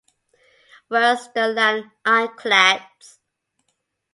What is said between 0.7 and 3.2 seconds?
Wells's "The Land Ironclads".